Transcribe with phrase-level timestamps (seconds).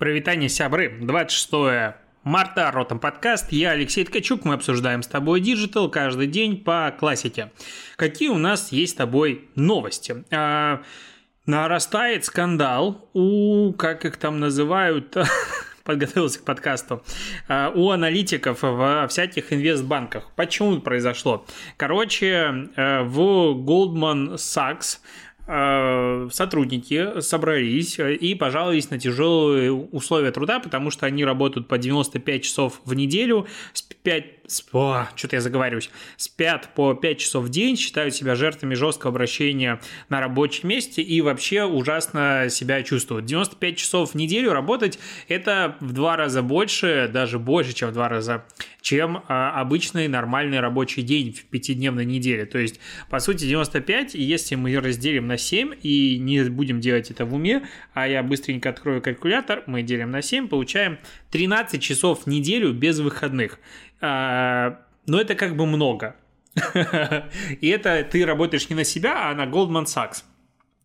[0.00, 1.94] Прывітанне сябры, 26
[2.24, 7.52] марта, Ротом подкаст, я Алексей Ткачук, мы обсуждаем с тобой digital каждый день по классике.
[7.96, 10.24] Какие у нас есть с тобой новости?
[10.30, 10.80] А,
[11.44, 15.14] нарастает скандал у, как их там называют,
[15.84, 17.04] подготовился к подкасту,
[17.46, 20.30] а, у аналитиков во всяких инвестбанках.
[20.34, 21.44] Почему это произошло?
[21.76, 25.00] Короче, э, в Goldman Sachs
[26.30, 32.80] сотрудники собрались и пожаловались на тяжелые условия труда, потому что они работают по 95 часов
[32.84, 33.46] в неделю,
[34.02, 39.10] 5, о, что-то я заговариваюсь, спят по 5 часов в день, считают себя жертвами жесткого
[39.10, 43.26] обращения на рабочем месте и вообще ужасно себя чувствуют.
[43.26, 48.08] 95 часов в неделю работать– это в два раза больше, даже больше, чем в два
[48.08, 48.44] раза
[48.82, 52.46] чем а, обычный нормальный рабочий день в пятидневной неделе.
[52.46, 57.10] То есть, по сути, 95, и если мы разделим на 7 и не будем делать
[57.10, 60.98] это в уме, а я быстренько открою калькулятор, мы делим на 7, получаем
[61.30, 63.58] 13 часов в неделю без выходных.
[64.00, 66.16] А, но это как бы много.
[67.60, 70.24] И это ты работаешь не на себя, а на Goldman Sachs.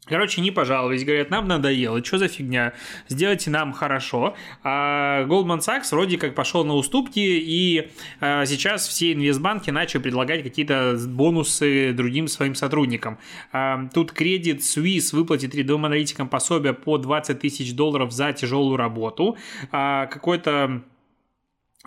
[0.05, 2.73] Короче, не пожаловались, говорят, нам надоело, что за фигня,
[3.09, 4.35] сделайте нам хорошо.
[4.63, 10.43] А Goldman Sachs вроде как пошел на уступки, и а, сейчас все инвестбанки начали предлагать
[10.43, 13.17] какие-то бонусы другим своим сотрудникам.
[13.51, 19.37] А, тут кредит Swiss выплатит рядовым аналитикам пособие по 20 тысяч долларов за тяжелую работу.
[19.71, 20.83] А, какой-то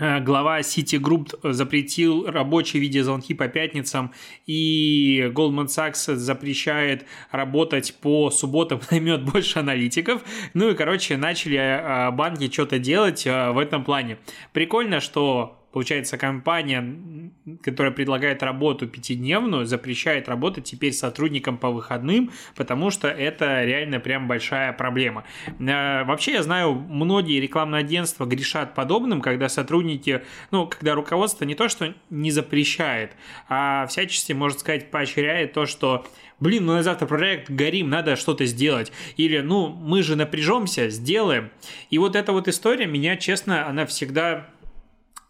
[0.00, 4.12] Э, глава Citigroup запретил рабочие видеозвонки по пятницам,
[4.46, 10.22] и Goldman Sachs запрещает работать по субботам, наймет больше аналитиков.
[10.54, 14.18] Ну и, короче, начали э, банки что-то делать э, в этом плане.
[14.52, 17.30] Прикольно, что Получается, компания,
[17.62, 24.28] которая предлагает работу пятидневную, запрещает работать теперь сотрудникам по выходным, потому что это реально прям
[24.28, 25.24] большая проблема.
[25.58, 31.54] Э, вообще, я знаю, многие рекламные агентства грешат подобным, когда сотрудники, ну, когда руководство не
[31.54, 33.12] то, что не запрещает,
[33.48, 36.06] а всячески, можно сказать, поощряет то, что
[36.40, 38.92] блин, ну на завтра проект горим, надо что-то сделать.
[39.16, 41.50] Или, ну, мы же напряжемся, сделаем.
[41.90, 44.46] И вот эта вот история меня, честно, она всегда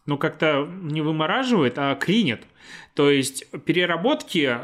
[0.08, 2.40] ну, как-то не вымораживает, а клинит.
[2.94, 4.56] То есть переработки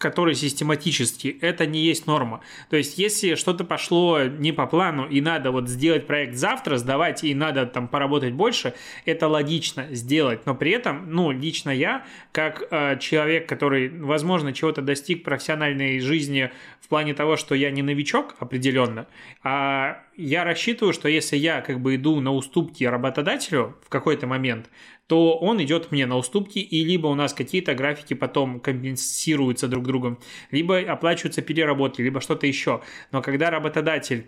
[0.00, 2.40] которые систематически, это не есть норма.
[2.70, 7.22] То есть, если что-то пошло не по плану, и надо вот сделать проект завтра, сдавать,
[7.22, 8.72] и надо там поработать больше,
[9.04, 10.46] это логично сделать.
[10.46, 16.50] Но при этом, ну, лично я, как э, человек, который, возможно, чего-то достиг профессиональной жизни
[16.80, 19.06] в плане того, что я не новичок определенно,
[19.42, 24.70] а я рассчитываю, что если я как бы иду на уступки работодателю в какой-то момент,
[25.10, 29.84] то он идет мне на уступки, и либо у нас какие-то графики потом компенсируются друг
[29.84, 30.20] другом,
[30.52, 32.80] либо оплачиваются переработки, либо что-то еще.
[33.10, 34.26] Но когда работодатель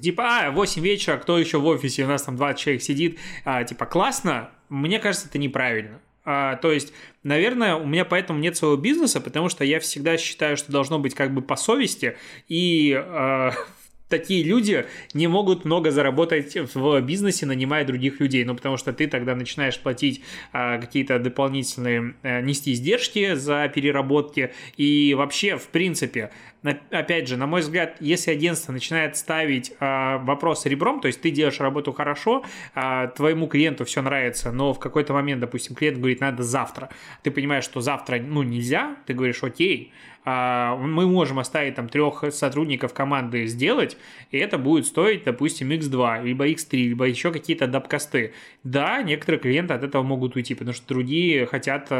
[0.00, 3.64] Типа, а, 8 вечера, кто еще в офисе, у нас там 20 человек сидит, а,
[3.64, 6.00] типа, классно, мне кажется, это неправильно.
[6.24, 6.92] А, то есть,
[7.22, 11.14] наверное, у меня поэтому нет своего бизнеса, потому что я всегда считаю, что должно быть
[11.14, 12.16] как бы по совести,
[12.48, 13.52] и а,
[14.08, 19.06] такие люди не могут много заработать в бизнесе, нанимая других людей, ну, потому что ты
[19.06, 20.22] тогда начинаешь платить
[20.52, 26.30] а, какие-то дополнительные, а, нести издержки за переработки, и вообще, в принципе,
[26.90, 31.30] опять же, на мой взгляд, если агентство начинает ставить а, вопрос ребром, то есть ты
[31.30, 32.44] делаешь работу хорошо,
[32.74, 36.88] а, твоему клиенту все нравится, но в какой-то момент, допустим, клиент говорит, надо завтра,
[37.22, 39.92] ты понимаешь, что завтра, ну, нельзя, ты говоришь, окей,
[40.24, 43.98] а, мы можем оставить там трех сотрудников команды сделать,
[44.30, 48.32] и это будет стоить, допустим, X2, либо X3, либо еще какие-то дапкасты.
[48.62, 51.90] Да, некоторые клиенты от этого могут уйти, потому что другие хотят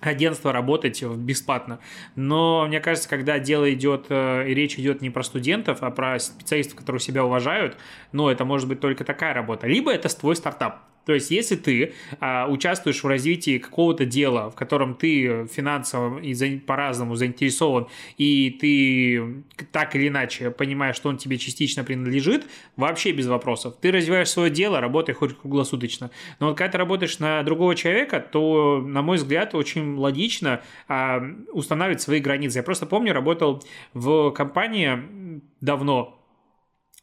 [0.00, 1.78] агентство работать бесплатно.
[2.16, 6.18] Но мне кажется, когда дело идет, э, и речь идет не про студентов, а про
[6.18, 7.76] специалистов, которые себя уважают,
[8.12, 9.66] ну, это может быть только такая работа.
[9.66, 10.89] Либо это твой стартап.
[11.04, 16.34] То есть, если ты а, участвуешь в развитии какого-то дела, в котором ты финансово и
[16.34, 17.88] за, по-разному заинтересован,
[18.18, 22.46] и ты так или иначе понимаешь, что он тебе частично принадлежит,
[22.76, 23.74] вообще без вопросов.
[23.80, 26.10] Ты развиваешь свое дело, работай хоть круглосуточно.
[26.38, 31.22] Но вот когда ты работаешь на другого человека, то, на мой взгляд, очень логично а,
[31.52, 32.58] устанавливать свои границы.
[32.58, 33.62] Я просто помню, работал
[33.94, 36.19] в компании давно,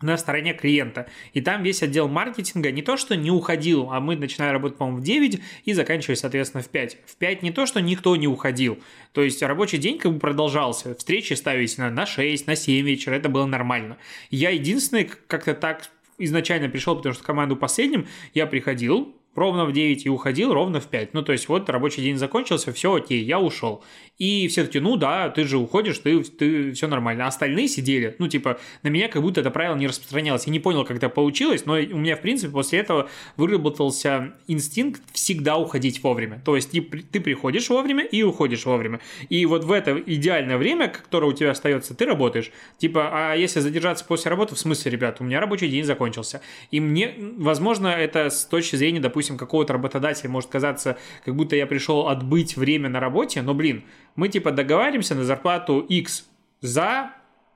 [0.01, 1.07] на стороне клиента.
[1.33, 4.99] И там весь отдел маркетинга не то, что не уходил, а мы начинали работать, по-моему,
[4.99, 6.97] в 9 и заканчивали, соответственно, в 5.
[7.05, 8.77] В 5 не то, что никто не уходил.
[9.11, 10.93] То есть рабочий день как бы продолжался.
[10.95, 13.97] Встречи ставились на, на 6, на 7 вечера, это было нормально.
[14.29, 15.89] Я единственный как-то так
[16.19, 20.87] изначально пришел, потому что команду последним я приходил, ровно в 9 и уходил ровно в
[20.87, 21.13] 5.
[21.13, 23.83] Ну, то есть вот рабочий день закончился, все окей, я ушел.
[24.17, 27.25] И все таки ну да, ты же уходишь, ты, ты все нормально.
[27.25, 30.47] А остальные сидели, ну, типа, на меня как будто это правило не распространялось.
[30.47, 35.01] Я не понял, как это получилось, но у меня, в принципе, после этого выработался инстинкт
[35.13, 36.41] всегда уходить вовремя.
[36.43, 38.99] То есть ты, ты приходишь вовремя и уходишь вовремя.
[39.29, 42.51] И вот в это идеальное время, которое у тебя остается, ты работаешь.
[42.79, 46.41] Типа, а если задержаться после работы, в смысле, ребят, у меня рабочий день закончился.
[46.71, 51.65] И мне, возможно, это с точки зрения, допустим, какого-то работодателя может казаться, как будто я
[51.65, 53.83] пришел отбыть время на работе, но, блин,
[54.15, 56.29] мы типа договариваемся на зарплату X
[56.61, 57.11] за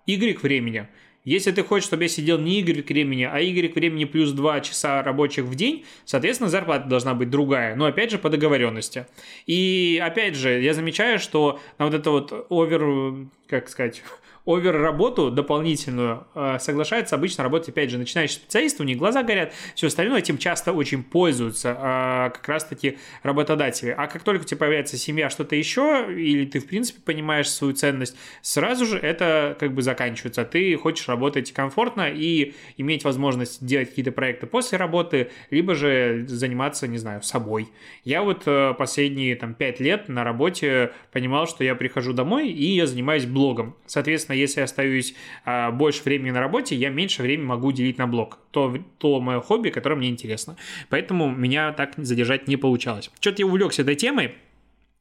[0.08, 0.88] Y времени.
[1.24, 5.04] Если ты хочешь, чтобы я сидел не Y времени, а Y времени плюс 2 часа
[5.04, 9.06] рабочих в день, соответственно, зарплата должна быть другая, но опять же по договоренности.
[9.46, 14.02] И опять же, я замечаю, что на вот это вот овер, как сказать,
[14.46, 19.88] овер-работу дополнительную э, соглашаются обычно работать, опять же, начинающие специалисты, у них глаза горят, все
[19.88, 23.94] остальное, этим часто очень пользуются э, как раз-таки работодатели.
[23.98, 27.74] А как только у тебя появляется семья, что-то еще, или ты, в принципе, понимаешь свою
[27.74, 30.44] ценность, сразу же это как бы заканчивается.
[30.46, 36.88] Ты хочешь работать комфортно и иметь возможность делать какие-то проекты после работы, либо же заниматься,
[36.88, 37.70] не знаю, собой.
[38.04, 42.76] Я вот э, последние там пять лет на работе понимал, что я прихожу домой и
[42.76, 43.76] я занимаюсь блогом.
[43.86, 47.98] Соответственно, Соответственно, если я остаюсь а, больше времени на работе, я меньше времени могу уделить
[47.98, 48.39] на блог.
[48.51, 50.56] То, то мое хобби, которое мне интересно.
[50.89, 53.12] Поэтому меня так задержать не получалось.
[53.19, 54.36] Что-то я увлекся этой темой.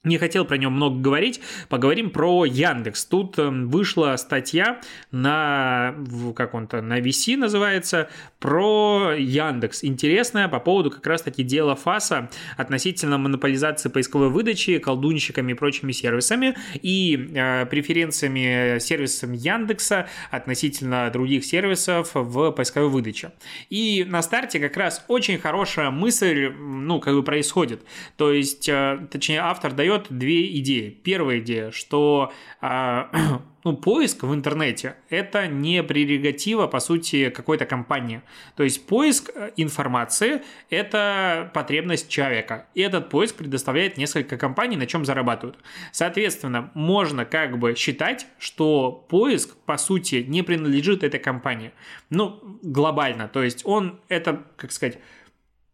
[0.02, 3.04] Не хотел про него много говорить, поговорим про Яндекс.
[3.04, 4.80] Тут эм, вышла статья
[5.12, 5.94] на,
[6.34, 8.08] как он-то, на VC называется,
[8.38, 9.84] про Яндекс.
[9.84, 16.56] Интересная по поводу как раз-таки дела ФАСа относительно монополизации поисковой выдачи колдунщиками и прочими сервисами
[16.80, 23.32] и э, преференциями сервисам Яндекса относительно других сервисов в поисковой выдаче.
[23.68, 27.82] И на старте как раз очень хорошая мысль, ну, как бы происходит.
[28.16, 30.90] То есть, э, точнее, автор дает дает две идеи.
[31.02, 33.10] Первая идея, что а,
[33.64, 38.22] ну, поиск в интернете– это не прерогатива, по сути, какой-то компании.
[38.56, 42.66] То есть поиск э, информации– это потребность человека.
[42.74, 45.58] И этот поиск предоставляет несколько компаний, на чем зарабатывают.
[45.92, 51.72] Соответственно, можно как бы считать, что поиск, по сути, не принадлежит этой компании.
[52.10, 53.28] Ну, глобально.
[53.28, 54.98] То есть он– это, как сказать,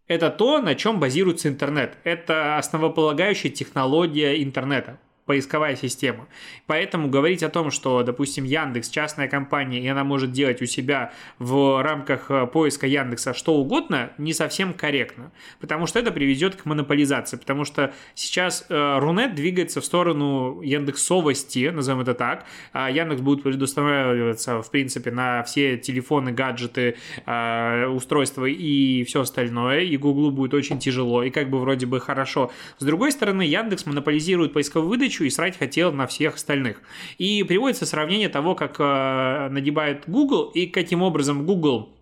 [0.09, 1.99] это то, на чем базируется интернет.
[2.05, 6.29] Это основополагающая технология интернета поисковая система.
[6.67, 11.13] Поэтому говорить о том, что, допустим, Яндекс частная компания, и она может делать у себя
[11.39, 15.33] в рамках э, поиска Яндекса что угодно, не совсем корректно.
[15.61, 17.37] Потому что это приведет к монополизации.
[17.37, 22.47] Потому что сейчас э, Рунет двигается в сторону Яндексовости, назовем это так.
[22.73, 26.97] А Яндекс будет предустанавливаться, в принципе, на все телефоны, гаджеты,
[27.27, 29.81] э, устройства и все остальное.
[29.81, 31.25] И Гуглу будет очень тяжело.
[31.25, 32.53] И как бы вроде бы хорошо.
[32.79, 36.81] С другой стороны, Яндекс монополизирует поисковую выдачу, тысячу и срать хотел на всех остальных.
[37.19, 41.96] И приводится сравнение того, как э, нагибает Google и каким образом Google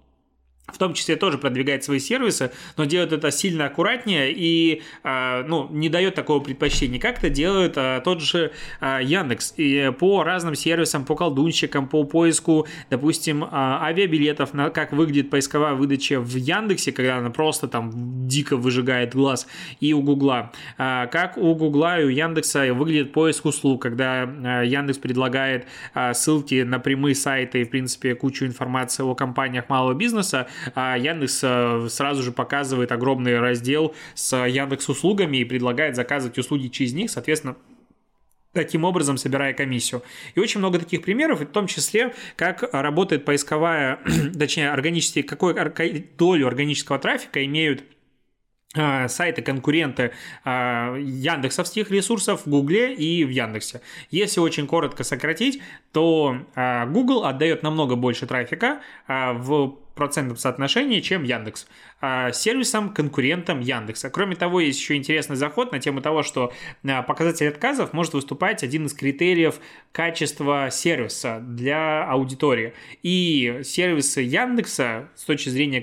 [0.67, 5.69] в том числе тоже продвигает свои сервисы, но делает это сильно аккуратнее и э, ну,
[5.71, 8.51] не дает такого предпочтения, как это делает э, тот же
[8.81, 9.55] э, Яндекс.
[9.59, 16.19] И по разным сервисам, по колдунщикам, по поиску, допустим, авиабилетов, на, как выглядит поисковая выдача
[16.19, 19.47] в Яндексе, когда она просто там дико выжигает глаз,
[19.81, 20.53] и у Гугла.
[20.77, 24.23] Как у Гугла и у Яндекса выглядит поиск услуг, когда
[24.63, 25.67] Яндекс предлагает
[26.15, 31.41] ссылки на прямые сайты и, в принципе, кучу информации о компаниях малого бизнеса, а Яндекс
[31.43, 37.11] э, сразу же показывает огромный раздел с Яндекс услугами и предлагает заказывать услуги через них,
[37.11, 37.57] соответственно,
[38.55, 40.03] таким образом собирая комиссию.
[40.35, 43.99] И очень много таких примеров, в том числе, как работает поисковая,
[44.39, 45.55] точнее, органические, какую
[46.17, 47.83] долю органического трафика имеют
[48.75, 50.13] сайты конкуренты
[50.45, 53.81] а, яндексовских ресурсов в Гугле и в Яндексе.
[54.11, 55.63] Если очень коротко сократить,
[55.93, 61.67] то а, Google отдает намного больше трафика в процентном соотношении, чем Яндекс.
[62.01, 64.11] А, сервисом, конкурентом Яндекса.
[64.11, 66.53] Кроме того, есть еще интересный заход на тему того, что
[66.87, 69.61] а, показатель отказов может выступать один из критериев
[69.93, 72.75] качества сервиса для аудитории.
[73.03, 75.81] И сервисы Яндекса с точки зрения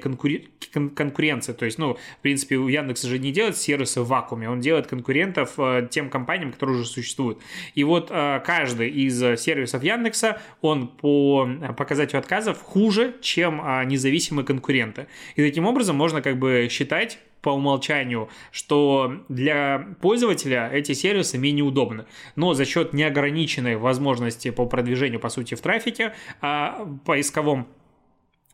[0.73, 0.95] конкур...
[0.95, 4.59] конкуренции, то есть, ну, в принципе, у Яндекса же не делает сервисы в вакууме, он
[4.59, 7.39] делает конкурентов а, тем компаниям, которые уже существуют.
[7.75, 11.47] И вот каждый из сервисов Яндекса, он по
[11.77, 15.07] показателю отказов хуже, чем не независимые конкуренты.
[15.35, 21.63] И таким образом можно как бы считать по умолчанию, что для пользователя эти сервисы менее
[21.63, 22.05] удобны.
[22.35, 27.67] Но за счет неограниченной возможности по продвижению, по сути, в трафике, а поисковом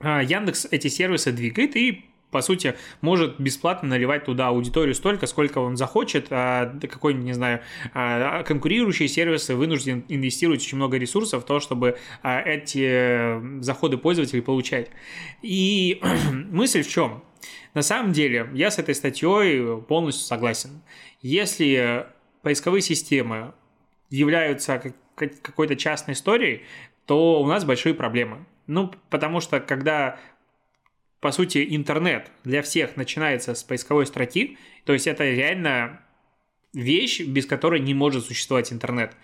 [0.01, 5.77] Яндекс эти сервисы двигает и по сути, может бесплатно наливать туда аудиторию столько, сколько он
[5.77, 7.61] захочет, а какой-нибудь, не знаю,
[7.93, 14.41] а, конкурирующие сервисы вынуждены инвестировать очень много ресурсов в то, чтобы а, эти заходы пользователей
[14.41, 14.89] получать.
[15.41, 16.01] И
[16.51, 17.23] мысль в чем?
[17.73, 20.81] На самом деле, я с этой статьей полностью согласен.
[21.21, 22.07] Если
[22.41, 23.53] поисковые системы
[24.09, 26.63] являются какой-то частной историей,
[27.05, 28.45] то у нас большие проблемы.
[28.67, 30.19] Ну, потому что когда
[31.19, 36.01] по сути, интернет для всех начинается с поисковой строки, то есть это реально
[36.73, 39.15] вещь, без которой не может существовать интернет,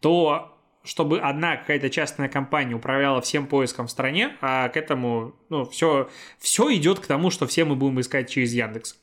[0.00, 5.64] то чтобы одна какая-то частная компания управляла всем поиском в стране, а к этому, ну,
[5.64, 6.08] все,
[6.38, 8.96] все идет к тому, что все мы будем искать через Яндекс.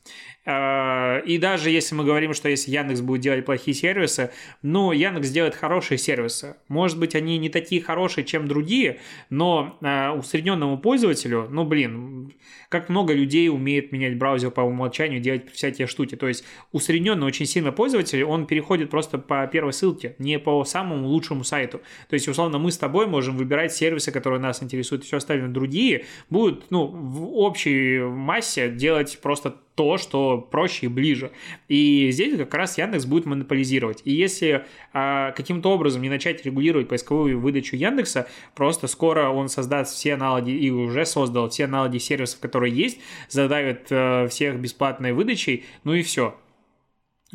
[0.50, 4.30] А, и даже если мы говорим, что если Яндекс будет делать плохие сервисы,
[4.62, 6.56] ну, Яндекс делает хорошие сервисы.
[6.68, 12.32] Может быть, они не такие хорошие, чем другие, но а, усредненному пользователю, ну, блин,
[12.70, 16.14] как много людей умеет менять браузер по умолчанию, делать всякие штуки.
[16.14, 21.08] То есть усредненный очень сильно пользователь, он переходит просто по первой ссылке, не по самому
[21.08, 21.67] лучшему сайту.
[21.72, 25.48] То есть, условно, мы с тобой можем выбирать сервисы, которые нас интересуют, и все остальное
[25.48, 31.30] другие будут, ну, в общей массе делать просто то, что проще и ближе.
[31.68, 34.02] И здесь как раз Яндекс будет монополизировать.
[34.04, 39.94] И если а, каким-то образом не начать регулировать поисковую выдачу Яндекса, просто скоро он создаст
[39.94, 42.98] все аналоги и уже создал все аналоги сервисов, которые есть,
[43.28, 46.34] задавит а, всех бесплатной выдачей, ну и все.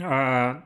[0.01, 0.65] А,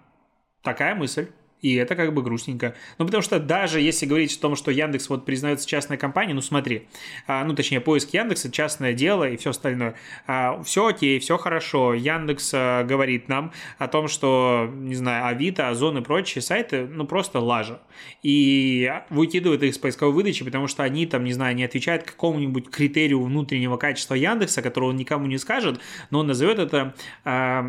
[0.64, 1.28] такая мысль.
[1.62, 2.76] И это как бы грустненько.
[3.00, 6.42] Ну, потому что даже если говорить о том, что Яндекс вот признается частной компанией, ну,
[6.42, 6.88] смотри,
[7.26, 9.96] а, ну, точнее, поиск Яндекса, частное дело и все остальное.
[10.28, 11.96] А, все окей, все хорошо.
[11.96, 17.08] Яндекс а, говорит нам о том, что, не знаю, Авито, Озон и прочие сайты, ну,
[17.08, 17.82] просто лажа.
[18.22, 22.70] И выкидывают их с поисковой выдачи, потому что они там, не знаю, не отвечают какому-нибудь
[22.70, 25.80] критерию внутреннего качества Яндекса, которого он никому не скажет,
[26.12, 26.94] но он назовет это
[27.26, 27.66] а,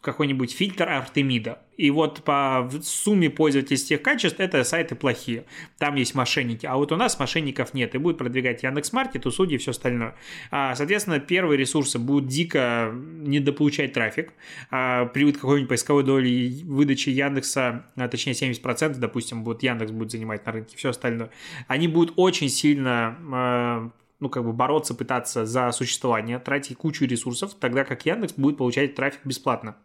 [0.00, 1.65] какой-нибудь фильтр Артемида.
[1.76, 5.44] И вот по сумме пользовательских качеств это сайты плохие.
[5.78, 6.66] Там есть мошенники.
[6.66, 7.94] А вот у нас мошенников нет.
[7.94, 10.14] И будет продвигать Яндекс.Маркет, услуги и все остальное.
[10.50, 14.32] А, соответственно, первые ресурсы будут дико недополучать трафик.
[14.70, 20.46] А, при какой-нибудь поисковой доли выдачи Яндекса, а, точнее 70%, допустим, будет Яндекс будет занимать
[20.46, 21.30] на рынке, все остальное.
[21.68, 27.84] Они будут очень сильно ну, как бы бороться, пытаться за существование, тратить кучу ресурсов, тогда
[27.84, 29.76] как Яндекс будет получать трафик бесплатно.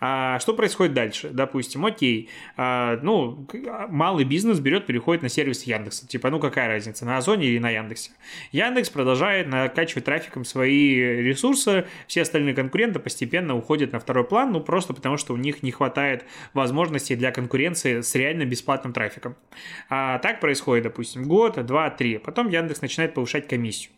[0.00, 1.30] А, что происходит дальше?
[1.30, 3.46] Допустим, окей, а, ну,
[3.88, 6.06] малый бизнес берет, переходит на сервис Яндекса.
[6.06, 8.10] Типа, ну какая разница, на Озоне или на Яндексе?
[8.52, 14.60] Яндекс продолжает накачивать трафиком свои ресурсы, все остальные конкуренты постепенно уходят на второй план, ну
[14.60, 19.36] просто потому, что у них не хватает возможностей для конкуренции с реально бесплатным трафиком.
[19.88, 22.18] А так происходит, допустим, год, два, три.
[22.18, 23.92] Потом Яндекс начинает повышать комиссию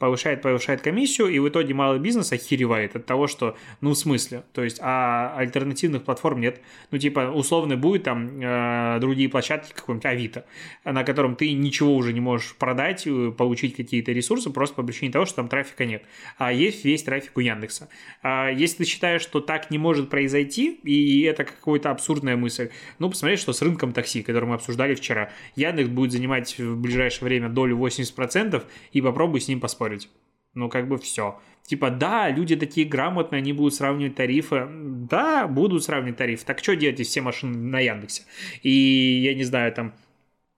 [0.00, 4.42] повышает, повышает комиссию, и в итоге малый бизнес охеревает от того, что, ну, в смысле,
[4.54, 6.60] то есть, а альтернативных платформ нет.
[6.90, 10.46] Ну, типа, условно будет там э, другие площадки, какой-нибудь Авито,
[10.84, 15.12] на котором ты ничего уже не можешь продать, э, получить какие-то ресурсы, просто по причине
[15.12, 16.02] того, что там трафика нет.
[16.38, 17.90] А есть весь трафик у Яндекса.
[18.22, 23.10] А если ты считаешь, что так не может произойти, и это какая-то абсурдная мысль, ну,
[23.10, 25.30] посмотри, что с рынком такси, который мы обсуждали вчера.
[25.56, 30.08] Яндекс будет занимать в ближайшее время долю 80%, и попробуй с ним поспорить спорить.
[30.54, 31.38] Ну, как бы все.
[31.64, 34.66] Типа, да, люди такие грамотные, они будут сравнивать тарифы.
[34.68, 36.44] Да, будут сравнивать тарифы.
[36.44, 38.22] Так что делать, все машины на Яндексе?
[38.62, 39.94] И, я не знаю, там,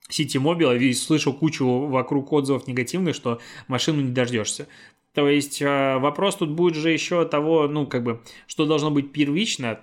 [0.08, 4.66] Сити Мобила, слышу кучу вокруг отзывов негативных, что машину не дождешься.
[5.14, 9.12] То есть э, вопрос тут будет же еще того, ну, как бы, что должно быть
[9.12, 9.80] первично,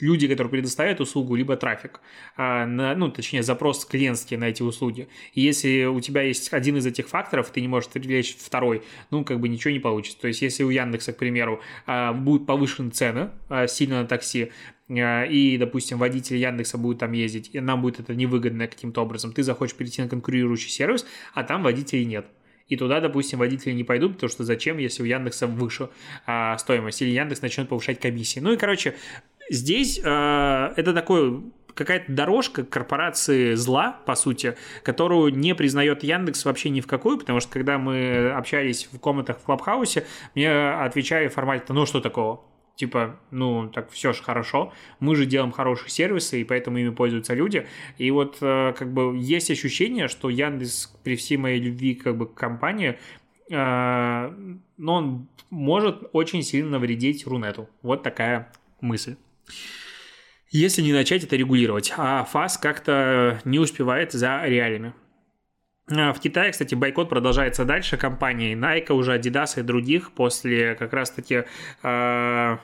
[0.00, 2.00] люди, которые предоставляют услугу, либо трафик,
[2.36, 5.08] а, на, ну, точнее, запрос клиентский на эти услуги.
[5.32, 9.24] И если у тебя есть один из этих факторов, ты не можешь привлечь второй, ну,
[9.24, 10.20] как бы ничего не получится.
[10.20, 14.50] То есть, если у Яндекса, к примеру, а, будут повышены цены а, сильно на такси,
[14.86, 19.42] и, допустим, водитель Яндекса будет там ездить, и нам будет это невыгодно каким-то образом, ты
[19.42, 22.26] захочешь перейти на конкурирующий сервис, а там водителей нет
[22.68, 25.90] и туда, допустим, водители не пойдут, потому что зачем, если у Яндекса выше
[26.26, 28.40] а, стоимость, или Яндекс начнет повышать комиссии.
[28.40, 28.94] Ну и, короче,
[29.50, 31.42] Здесь э, это такой
[31.74, 37.40] какая-то дорожка корпорации зла, по сути, которую не признает Яндекс вообще ни в какую, потому
[37.40, 42.42] что когда мы общались в комнатах в Клабхаусе, мне отвечали формально, ну что такого?
[42.76, 47.32] Типа, ну, так все же хорошо, мы же делаем хорошие сервисы, и поэтому ими пользуются
[47.32, 47.68] люди.
[47.98, 52.26] И вот э, как бы есть ощущение, что Яндекс при всей моей любви как бы
[52.26, 52.98] к компании,
[53.48, 57.68] э, но он может очень сильно навредить Рунету.
[57.82, 59.14] Вот такая мысль
[60.50, 64.94] если не начать это регулировать, а ФАС как-то не успевает за реалиями.
[65.86, 71.44] В Китае, кстати, бойкот продолжается дальше компании Nike, уже Adidas и других после как раз-таки
[71.82, 72.56] э,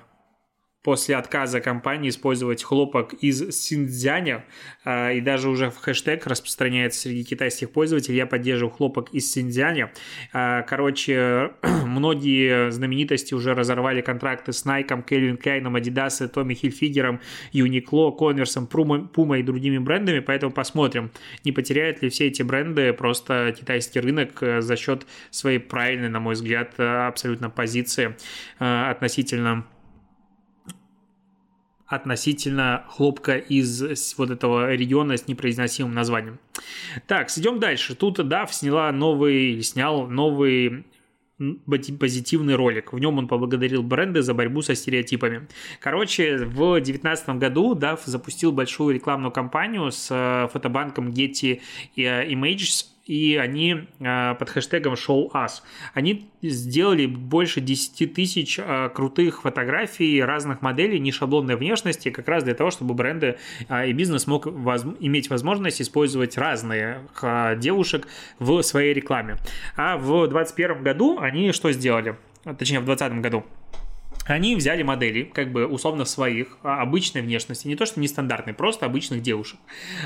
[0.83, 4.45] после отказа компании использовать хлопок из Синьцзяня,
[4.85, 9.93] а, и даже уже в хэштег распространяется среди китайских пользователей, я поддерживаю хлопок из Синьцзяня.
[10.33, 17.21] А, короче, многие знаменитости уже разорвали контракты с Nike, Кельвин Кляйном, Adidas, Томми Хильфигером,
[17.53, 21.11] Uniqlo, Converse, Puma и другими брендами, поэтому посмотрим,
[21.45, 26.21] не потеряют ли все эти бренды просто китайский рынок э, за счет своей правильной, на
[26.21, 28.17] мой взгляд, э, абсолютно позиции
[28.59, 29.67] э, относительно
[31.91, 36.39] относительно хлопка из вот этого региона с непроизносимым названием.
[37.09, 37.97] Так, идем дальше.
[37.97, 40.85] Тут DAF сняла новый, снял новый
[41.99, 42.93] позитивный ролик.
[42.93, 45.49] В нем он поблагодарил бренды за борьбу со стереотипами.
[45.81, 51.61] Короче, в 2019 году DAF запустил большую рекламную кампанию с э, фотобанком Getty
[51.97, 55.63] Images и они э, под хэштегом Show Us.
[55.95, 62.45] Они сделали больше 10 тысяч э, крутых фотографий разных моделей, не шаблонной внешности, как раз
[62.45, 63.37] для того, чтобы бренды
[63.69, 64.85] э, и бизнес мог воз...
[65.01, 67.01] иметь возможность использовать разные
[67.57, 68.07] девушек
[68.39, 69.39] в своей рекламе.
[69.77, 72.17] А в 2021 году они что сделали?
[72.45, 73.45] Точнее, в 2020 году
[74.27, 78.87] они взяли модели, как бы условно своих, а, обычной внешности, не то что нестандартной, просто
[78.87, 79.59] обычных девушек,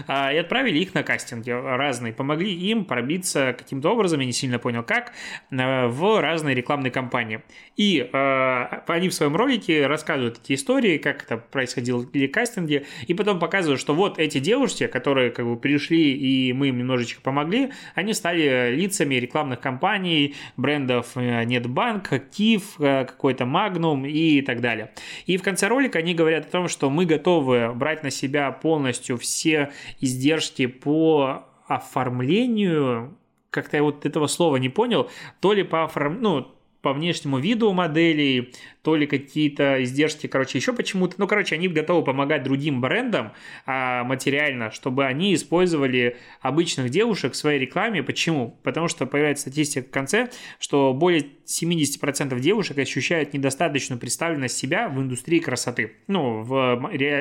[0.07, 4.59] а, и отправили их на кастинги разные, помогли им пробиться каким-то образом, я не сильно
[4.59, 5.13] понял как,
[5.51, 7.43] в разные рекламные кампании.
[7.77, 13.39] И они в своем ролике рассказывают эти истории, как это происходило или кастинги, и потом
[13.39, 18.15] показывают, что вот эти девушки, которые как бы пришли, и мы им немножечко помогли, они
[18.15, 24.93] стали лицами рекламных кампаний, брендов э, Нетбанк, Киев, э, какой-то Магнум и так далее.
[25.27, 29.19] И в конце ролика они говорят о том, что мы готовы брать на себя полностью
[29.19, 33.17] все издержки по оформлению
[33.55, 35.09] как-то я вот этого слова не понял,
[35.41, 36.21] то ли по оформ...
[36.21, 36.54] ну,
[36.85, 41.15] по внешнему виду моделей, то ли какие-то издержки, короче, еще почему-то.
[41.17, 43.33] Ну, короче, они готовы помогать другим брендам
[43.65, 48.03] а, материально, чтобы они использовали обычных девушек в своей рекламе.
[48.03, 48.59] Почему?
[48.63, 55.01] Потому что появляется статистика в конце, что более 70% девушек ощущают недостаточную представленность себя в
[55.01, 55.95] индустрии красоты.
[56.07, 56.77] Ну, в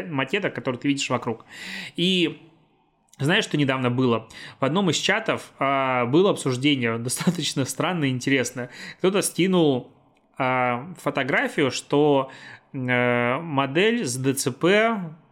[0.09, 1.45] макетах, которые ты видишь вокруг.
[1.95, 2.37] И
[3.25, 4.27] знаешь, что недавно было?
[4.59, 8.69] В одном из чатов а, было обсуждение достаточно странное и интересное.
[8.99, 9.91] Кто-то скинул
[10.37, 12.31] а, фотографию, что
[12.73, 14.65] а, модель с ДЦП,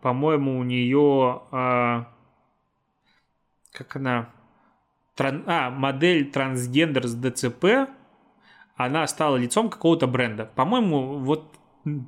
[0.02, 1.42] по-моему, у нее...
[1.52, 2.08] А,
[3.72, 4.30] как она...
[5.16, 7.90] Тран, а, модель трансгендер с ДЦП,
[8.76, 10.46] она стала лицом какого-то бренда.
[10.46, 11.56] По-моему, вот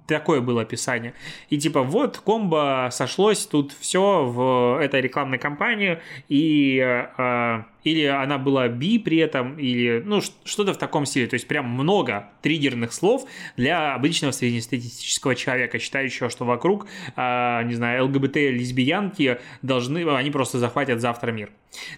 [0.08, 1.14] Такое было описание.
[1.50, 6.78] И типа вот комбо сошлось тут все в этой рекламной кампании, и
[7.18, 11.28] э, или она была би при этом, или ну что-то в таком стиле.
[11.28, 13.26] То есть прям много триггерных слов
[13.58, 21.02] для обычного среднестатистического человека, считающего, что вокруг, э, не знаю, ЛГБТ-лесбиянки должны, они просто захватят
[21.02, 21.50] завтра мир.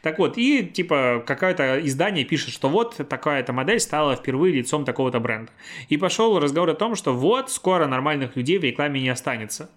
[0.02, 5.20] Так вот, и типа какое-то издание пишет, что вот такая-то модель стала впервые лицом такого-то
[5.20, 5.52] бренда.
[5.90, 9.70] И пошел разговор о том, что вот скоро нормальных людей в рекламе не останется.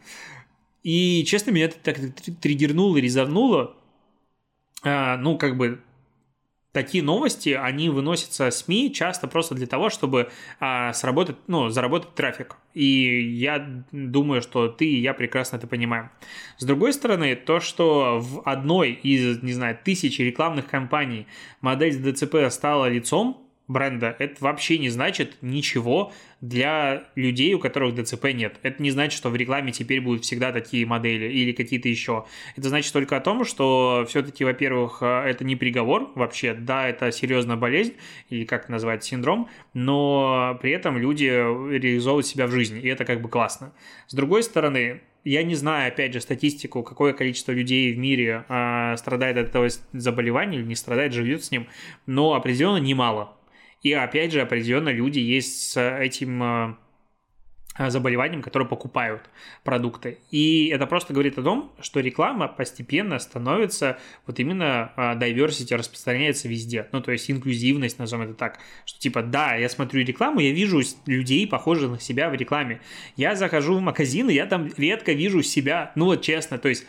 [0.82, 1.96] И, честно, меня это так
[2.40, 3.74] триггернуло и резануло.
[4.82, 5.80] А, ну, как бы
[6.72, 12.56] такие новости, они выносятся СМИ часто просто для того, чтобы а, сработать, ну, заработать трафик.
[12.74, 16.10] И я думаю, что ты и я прекрасно это понимаем.
[16.58, 21.26] С другой стороны, то, что в одной из, не знаю, тысячи рекламных кампаний
[21.60, 28.26] модель ДЦП стала лицом, бренда, это вообще не значит ничего для людей, у которых ДЦП
[28.32, 28.58] нет.
[28.62, 32.24] Это не значит, что в рекламе теперь будут всегда такие модели или какие-то еще.
[32.56, 37.12] Это значит только о том, что все-таки, во-первых, э, это не приговор вообще, да, это
[37.12, 37.94] серьезная болезнь,
[38.30, 43.20] или как назвать, синдром, но при этом люди реализовывают себя в жизни, и это как
[43.20, 43.72] бы классно.
[44.06, 48.94] С другой стороны, я не знаю, опять же, статистику, какое количество людей в мире э,
[48.96, 51.66] страдает от этого заболевания или не страдает, живет с ним,
[52.06, 53.37] но определенно немало.
[53.82, 59.22] И опять же, определенно люди есть с этим э, заболеванием, которые покупают
[59.62, 60.18] продукты.
[60.30, 66.48] И это просто говорит о том, что реклама постепенно становится вот именно э, diversity распространяется
[66.48, 66.88] везде.
[66.92, 68.58] Ну, то есть инклюзивность, назовем это так.
[68.84, 72.80] Что типа, да, я смотрю рекламу, я вижу людей, похожих на себя в рекламе.
[73.16, 76.84] Я захожу в магазин, и я там редко вижу себя, ну вот честно, то есть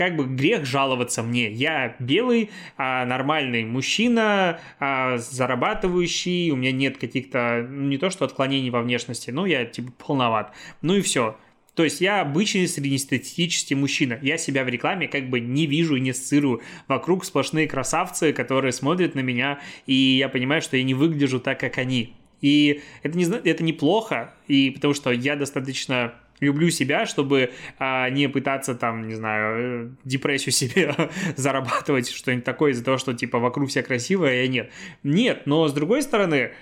[0.00, 1.52] как бы грех жаловаться мне.
[1.52, 8.24] Я белый, а, нормальный мужчина, а, зарабатывающий, у меня нет каких-то, ну, не то что
[8.24, 10.54] отклонений во внешности, ну, я типа полноват.
[10.80, 11.36] Ну и все.
[11.74, 14.18] То есть я обычный среднестатистический мужчина.
[14.22, 16.62] Я себя в рекламе как бы не вижу и не ассоциирую.
[16.88, 21.60] Вокруг сплошные красавцы, которые смотрят на меня, и я понимаю, что я не выгляжу так,
[21.60, 22.14] как они.
[22.40, 28.28] И это, не, это неплохо, и потому что я достаточно люблю себя, чтобы а, не
[28.28, 30.94] пытаться там, не знаю, э, депрессию себе
[31.36, 34.70] зарабатывать, что-нибудь такое из-за того, что типа вокруг все красивое, а я нет.
[35.02, 36.52] Нет, но с другой стороны,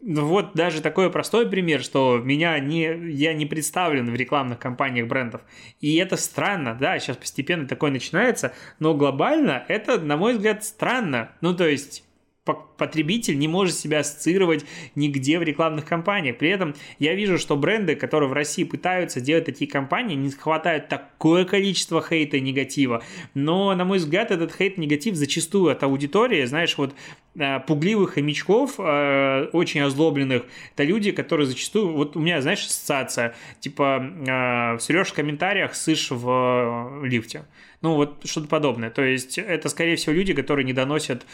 [0.00, 5.08] ну вот даже такой простой пример, что меня не, я не представлен в рекламных кампаниях
[5.08, 5.40] брендов.
[5.80, 11.32] И это странно, да, сейчас постепенно такое начинается, но глобально это, на мой взгляд, странно.
[11.40, 12.04] Ну, то есть
[12.54, 16.38] потребитель не может себя ассоциировать нигде в рекламных кампаниях.
[16.38, 20.88] При этом я вижу, что бренды, которые в России пытаются делать такие кампании, не хватает
[20.88, 23.02] такое количество хейта и негатива.
[23.34, 26.94] Но, на мой взгляд, этот хейт негатив зачастую от аудитории, знаешь, вот
[27.36, 33.34] э, пугливых хомячков, э, очень озлобленных, это люди, которые зачастую, вот у меня, знаешь, ассоциация,
[33.60, 37.44] типа, э, срешь в комментариях, сышь в лифте.
[37.80, 38.90] Ну, вот что-то подобное.
[38.90, 41.26] То есть это, скорее всего, люди, которые не доносят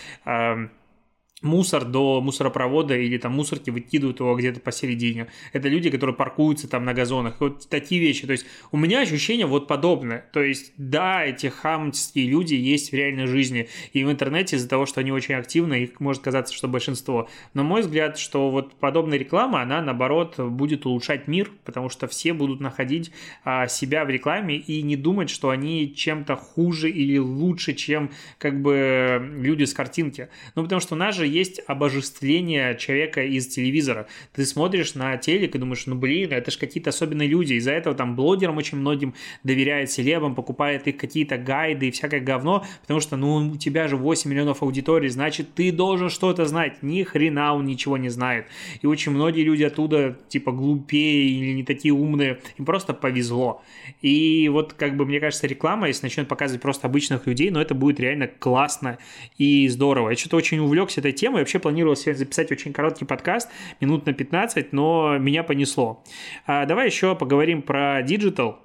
[1.45, 5.29] мусор до мусоропровода или там мусорки выкидывают его где-то посередине.
[5.53, 7.37] Это люди, которые паркуются там на газонах.
[7.41, 8.27] Вот такие вещи.
[8.27, 10.29] То есть у меня ощущение вот подобное.
[10.33, 13.69] То есть да, эти хамские люди есть в реальной жизни.
[13.93, 17.29] И в интернете из-за того, что они очень активны, их может казаться, что большинство.
[17.53, 22.33] Но мой взгляд, что вот подобная реклама, она наоборот будет улучшать мир, потому что все
[22.33, 23.13] будут находить
[23.45, 28.63] а, себя в рекламе и не думать, что они чем-то хуже или лучше, чем как
[28.63, 30.29] бы люди с картинки.
[30.55, 34.07] Ну, потому что у нас же есть обожествление человека из телевизора.
[34.33, 37.55] Ты смотришь на телек и думаешь, ну блин, это же какие-то особенные люди.
[37.55, 42.65] Из-за этого там блогерам очень многим доверяет селебам, покупает их какие-то гайды и всякое говно,
[42.83, 46.83] потому что, ну, у тебя же 8 миллионов аудитории, значит, ты должен что-то знать.
[46.83, 48.47] Ни хрена он ничего не знает.
[48.83, 52.41] И очень многие люди оттуда, типа, глупее или не такие умные.
[52.59, 53.63] Им просто повезло.
[54.03, 57.65] И вот, как бы, мне кажется, реклама, если начнет показывать просто обычных людей, но ну,
[57.65, 58.99] это будет реально классно
[59.39, 60.11] и здорово.
[60.11, 61.39] Я что-то очень увлекся этой темой, тему.
[61.39, 63.49] Я вообще планировал сегодня записать очень короткий подкаст,
[63.81, 66.05] минут на 15, но меня понесло.
[66.47, 68.59] А, давай еще поговорим про digital.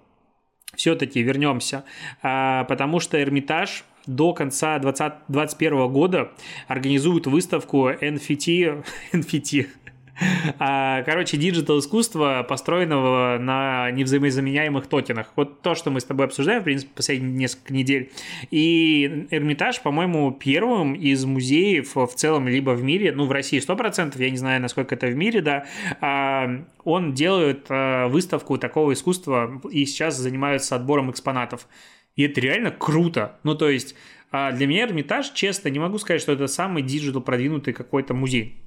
[0.76, 1.86] Все-таки вернемся,
[2.22, 6.32] а, потому что Эрмитаж до конца 2021 года
[6.67, 9.67] организует выставку NFT, NFT
[11.05, 15.32] короче, digital искусство, построенного на невзаимозаменяемых токенах.
[15.36, 18.12] Вот то, что мы с тобой обсуждаем, в принципе, последние несколько недель.
[18.51, 24.21] И Эрмитаж, по-моему, первым из музеев в целом либо в мире, ну, в России 100%,
[24.21, 25.65] я не знаю, насколько это в мире, да,
[26.01, 31.67] а, он делает а, выставку такого искусства и сейчас занимаются отбором экспонатов.
[32.15, 33.39] И это реально круто.
[33.43, 33.95] Ну, то есть,
[34.32, 38.62] для меня Эрмитаж, честно, не могу сказать, что это самый digital продвинутый какой-то музей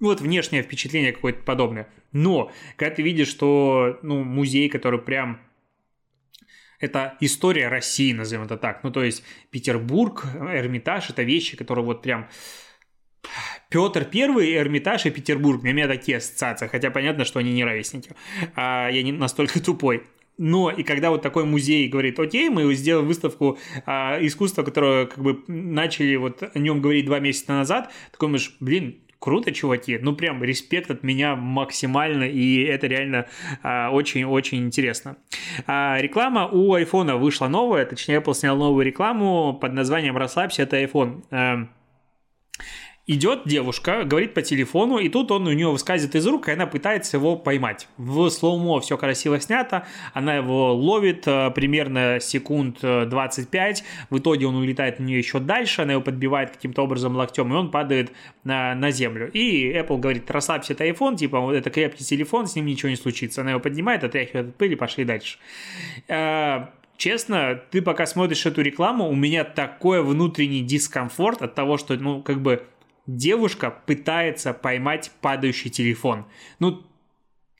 [0.00, 1.88] вот внешнее впечатление какое-то подобное.
[2.12, 5.40] Но, когда ты видишь, что ну, музей, который прям
[6.78, 8.84] это история России, назовем это так.
[8.84, 12.28] Ну, то есть Петербург, Эрмитаж– это вещи, которые вот прям...
[13.70, 15.60] Петр Первый, Эрмитаж и Петербург.
[15.60, 18.10] Для меня такие ассоциации, хотя понятно, что они не ровесники.
[18.54, 20.04] А я не настолько тупой.
[20.38, 25.18] Но и когда вот такой музей говорит, окей, мы сделаем выставку а, искусства, которое как
[25.18, 29.98] бы начали вот о нем говорить два месяца назад, такой думаешь, блин, круто, чуваки.
[30.00, 33.26] Ну, прям респект от меня максимально, и это реально
[33.62, 35.16] а, очень-очень интересно.
[35.66, 40.82] А, реклама у айфона вышла новая, точнее, Apple снял новую рекламу под названием «Расслабься, это
[40.82, 41.68] iPhone».
[43.08, 46.66] Идет девушка, говорит по телефону, и тут он у нее выскальзывает из рук, и она
[46.66, 47.86] пытается его поймать.
[47.96, 54.48] В slow-mo все красиво снято, она его ловит э, примерно секунд 25, э, в итоге
[54.48, 58.10] он улетает на нее еще дальше, она его подбивает каким-то образом локтем, и он падает
[58.42, 59.30] на, на землю.
[59.32, 62.96] И Apple говорит, расслабься, это iPhone, типа, вот это крепкий телефон, с ним ничего не
[62.96, 63.42] случится.
[63.42, 65.38] Она его поднимает, отряхивает от пыли, пошли дальше
[66.08, 66.66] э,
[66.96, 72.20] честно, ты пока смотришь эту рекламу, у меня такой внутренний дискомфорт от того, что, ну,
[72.20, 72.64] как бы
[73.06, 76.26] девушка пытается поймать падающий телефон.
[76.58, 76.84] Ну,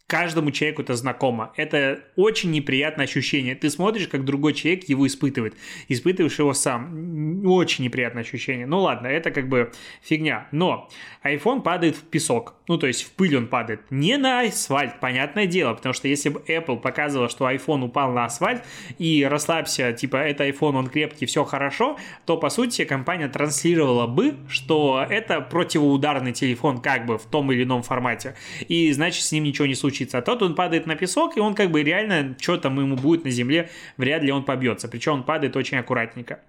[0.06, 1.52] каждому человеку это знакомо.
[1.56, 3.54] Это очень неприятное ощущение.
[3.54, 5.54] Ты смотришь, как другой человек его испытывает.
[5.88, 7.44] Испытываешь его сам.
[7.46, 8.66] Очень неприятное ощущение.
[8.66, 10.46] Ну ладно, это как бы фигня.
[10.52, 10.88] Но
[11.24, 12.54] iPhone падает в песок.
[12.68, 13.80] Ну, то есть в пыль он падает.
[13.90, 15.74] Не на асфальт, понятное дело.
[15.74, 18.62] Потому что если бы Apple показывала, что iPhone упал на асфальт
[18.98, 24.36] и расслабься, типа, это iPhone, он крепкий, все хорошо, то, по сути, компания транслировала бы,
[24.48, 28.36] что это противоударный телефон как бы в том или ином формате.
[28.68, 30.18] И значит, с ним ничего не случится случится.
[30.18, 33.24] А тот он падает на песок, и он как бы реально, что там ему будет
[33.24, 34.88] на земле, вряд ли он побьется.
[34.88, 36.40] Причем он падает очень аккуратненько.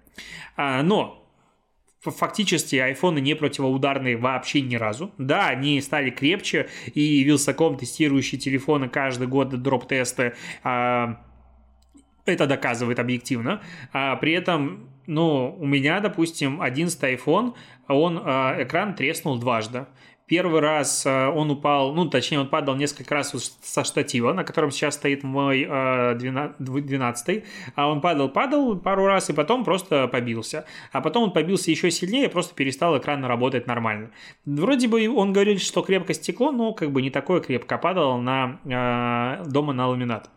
[0.56, 1.24] А, но
[2.00, 5.12] фактически айфоны не противоударные вообще ни разу.
[5.18, 11.24] Да, они стали крепче, и Вилсаком, тестирующий телефоны каждый год дроп-тесты, а,
[12.24, 13.62] это доказывает объективно.
[13.92, 17.54] А при этом, ну, у меня, допустим, 11 iPhone,
[17.88, 19.86] он а, экран треснул дважды.
[20.28, 24.70] Первый раз а, он упал, ну, точнее, он падал несколько раз со штатива, на котором
[24.70, 30.66] сейчас стоит мой 12 а он падал, падал пару раз и потом просто побился.
[30.92, 34.10] А потом он побился еще сильнее, просто перестал экран работать нормально.
[34.44, 38.60] Вроде бы он говорил, что крепко стекло, но как бы не такое крепко падал на
[39.46, 40.30] дома на ламинат.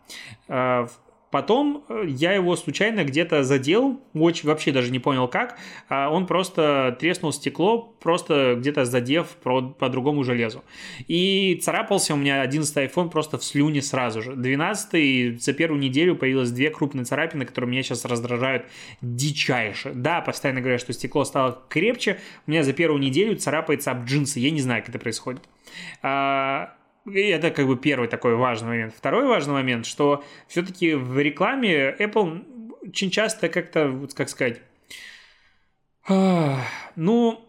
[1.32, 5.56] Потом э, я его случайно где-то задел, очень вообще даже не понял как.
[5.88, 10.62] А он просто треснул стекло, просто где-то задев по, по другому железу.
[11.08, 14.36] И царапался у меня 11 iPhone просто в слюне сразу же.
[14.36, 18.66] 12 за первую неделю появилось две крупные царапины, которые меня сейчас раздражают
[19.00, 19.92] дичайше.
[19.94, 22.18] Да, постоянно говорят, что стекло стало крепче.
[22.46, 24.38] У меня за первую неделю царапается об джинсы.
[24.38, 25.40] Я не знаю, как это происходит.
[27.06, 28.94] И это как бы первый такой важный момент.
[28.96, 34.60] Второй важный момент, что все-таки в рекламе Apple очень часто как-то, как сказать,
[36.08, 37.40] ну,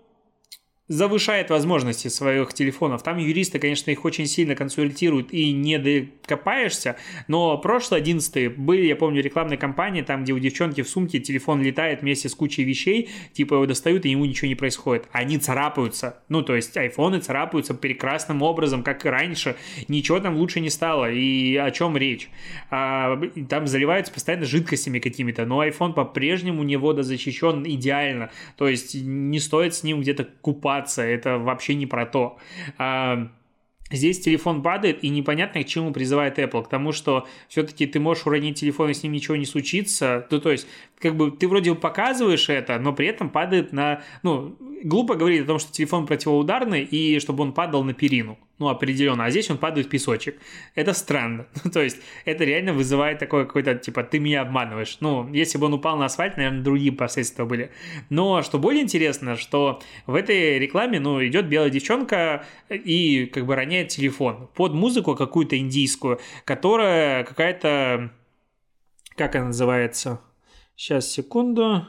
[0.93, 3.03] завышает возможности своих телефонов.
[3.03, 8.95] Там юристы, конечно, их очень сильно консультируют и не докопаешься, но прошлые 11 были, я
[8.95, 13.09] помню, рекламные кампании, там, где у девчонки в сумке телефон летает вместе с кучей вещей,
[13.33, 15.07] типа его достают, и ему ничего не происходит.
[15.11, 16.21] Они царапаются.
[16.29, 19.55] Ну, то есть айфоны царапаются прекрасным образом, как и раньше.
[19.87, 21.11] Ничего там лучше не стало.
[21.11, 22.29] И о чем речь?
[22.69, 28.29] А, там заливаются постоянно жидкостями какими-то, но iPhone по-прежнему не водозащищен идеально.
[28.57, 32.37] То есть не стоит с ним где-то купаться купаться, это вообще не про то.
[32.77, 33.29] А,
[33.91, 36.63] здесь телефон падает, и непонятно, к чему призывает Apple.
[36.63, 40.27] К тому, что все-таки ты можешь уронить телефон, и с ним ничего не случится.
[40.29, 40.67] Ну, то есть,
[40.99, 44.01] как бы ты вроде показываешь это, но при этом падает на...
[44.23, 48.69] Ну, глупо говорить о том, что телефон противоударный, и чтобы он падал на перину ну,
[48.69, 50.37] определенно, а здесь он падает в песочек.
[50.75, 51.47] Это странно.
[51.63, 54.97] Ну, то есть, это реально вызывает такое какое-то, типа, ты меня обманываешь.
[54.99, 57.71] Ну, если бы он упал на асфальт, наверное, другие последствия были.
[58.09, 63.55] Но что более интересно, что в этой рекламе, ну, идет белая девчонка и как бы
[63.55, 68.11] роняет телефон под музыку какую-то индийскую, которая какая-то,
[69.15, 70.21] как она называется?
[70.75, 71.87] Сейчас, секунду.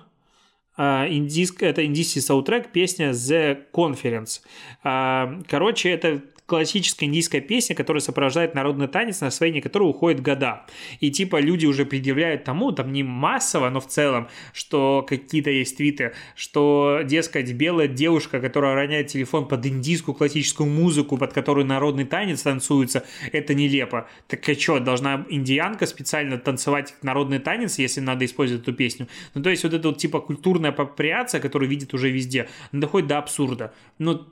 [0.77, 4.41] Uh, индийск, это индийский саундтрек, песня The Conference.
[4.83, 10.67] Uh, короче, это классическая индийская песня, которая сопровождает народный танец, на освоение которого уходит года.
[11.01, 15.77] И типа люди уже предъявляют тому, там не массово, но в целом, что какие-то есть
[15.77, 22.05] твиты, что, дескать, белая девушка, которая роняет телефон под индийскую классическую музыку, под которую народный
[22.05, 24.09] танец танцуется, это нелепо.
[24.29, 29.09] Так а что, должна индиянка специально танцевать народный танец, если надо использовать эту песню?
[29.35, 33.19] Ну, то есть вот эта вот типа культурная апроприация, которую видит уже везде, доходит до
[33.19, 33.73] абсурда.
[33.99, 34.27] Ну,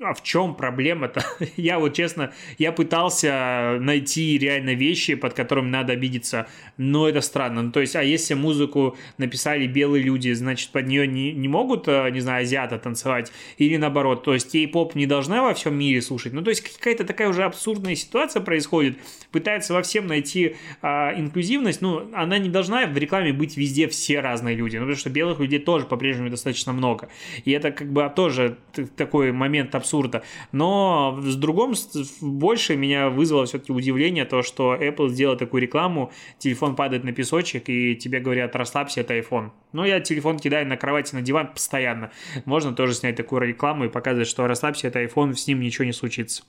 [0.00, 1.24] а в чем проблема-то?
[1.56, 7.62] я вот честно, я пытался найти реально вещи, под которыми надо обидеться, но это странно.
[7.62, 11.86] Ну, то есть, а если музыку написали белые люди, значит, под нее не, не могут,
[11.86, 13.30] э, не знаю, азиаты танцевать?
[13.58, 16.32] Или наоборот, то есть, кей-поп не должна во всем мире слушать?
[16.32, 18.98] Ну, то есть, какая-то такая уже абсурдная ситуация происходит,
[19.30, 24.18] пытается во всем найти а, инклюзивность, ну, она не должна в рекламе быть везде все
[24.18, 27.08] разные люди, ну, потому что белых людей тоже по-прежнему достаточно много.
[27.44, 28.58] И это как бы тоже
[28.96, 30.22] такой момент абсурда.
[30.52, 31.74] Но с другом
[32.20, 37.68] больше меня вызвало все-таки удивление то, что Apple сделал такую рекламу, телефон падает на песочек,
[37.68, 39.50] и тебе говорят, расслабься, это iPhone.
[39.72, 42.10] Но я телефон кидаю на кровати, на диван постоянно.
[42.46, 45.92] Можно тоже снять такую рекламу и показать, что расслабься, это iPhone, с ним ничего не
[45.92, 46.44] случится.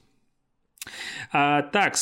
[1.32, 1.96] А, так,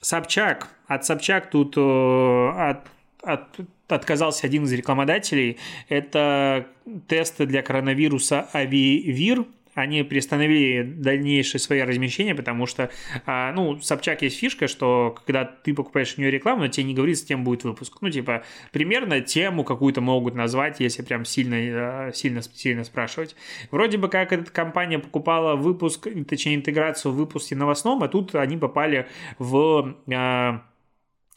[0.00, 0.68] Собчак.
[0.86, 2.88] От Собчак тут э, от,
[3.22, 5.58] от, отказался один из рекламодателей.
[5.88, 6.66] Это
[7.06, 12.90] тесты для коронавируса Авивир они приостановили дальнейшее свое размещение, потому что,
[13.24, 17.26] а, ну, Собчак есть фишка, что когда ты покупаешь у нее рекламу, тебе не говорится,
[17.26, 17.98] тем будет выпуск.
[18.00, 23.34] Ну, типа, примерно тему какую-то могут назвать, если прям сильно, а, сильно, сильно спрашивать.
[23.70, 28.58] Вроде бы как эта компания покупала выпуск, точнее, интеграцию в выпуске новостном, а тут они
[28.58, 29.08] попали
[29.38, 30.62] в а,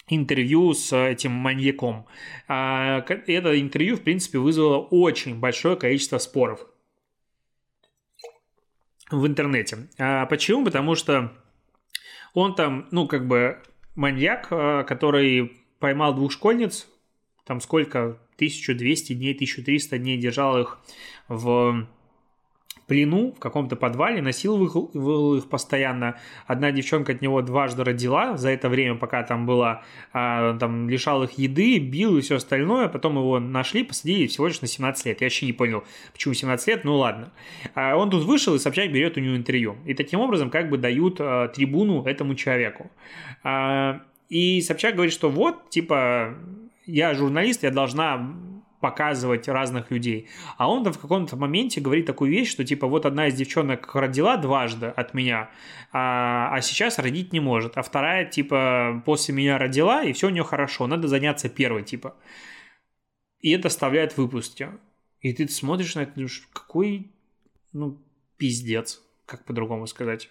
[0.09, 2.05] интервью с этим маньяком.
[2.47, 6.67] Это интервью, в принципе, вызвало очень большое количество споров
[9.11, 9.87] в интернете.
[9.97, 10.65] А почему?
[10.65, 11.33] Потому что
[12.33, 13.61] он там, ну, как бы
[13.95, 16.87] маньяк, а, который поймал двух школьниц,
[17.45, 20.79] там сколько, 1200 дней, 1300 дней держал их
[21.27, 21.87] в
[22.87, 26.17] плену в каком-то подвале, насиловал их постоянно.
[26.45, 31.23] Одна девчонка от него дважды родила за это время, пока там была, а, там лишал
[31.23, 32.87] их еды, бил и все остальное.
[32.87, 35.21] Потом его нашли, посадили всего лишь на 17 лет.
[35.21, 37.31] Я вообще не понял, почему 17 лет, ну ладно.
[37.73, 39.77] А он тут вышел, и Собчак берет у него интервью.
[39.85, 42.91] И таким образом как бы дают а, трибуну этому человеку.
[44.29, 46.35] И Собчак говорит, что вот, типа,
[46.85, 48.35] я журналист, я должна
[48.85, 50.29] показывать разных людей.
[50.57, 53.95] А он там в каком-то моменте говорит такую вещь, что типа вот одна из девчонок
[53.95, 55.49] родила дважды от меня,
[55.91, 60.29] а, а сейчас родить не может, а вторая типа после меня родила, и все у
[60.29, 62.13] нее хорошо, надо заняться первой типа.
[63.39, 64.69] И это оставляет выпуске.
[65.21, 67.11] И ты смотришь на это, думаешь, какой,
[67.73, 67.97] ну,
[68.37, 70.29] пиздец, как по-другому сказать.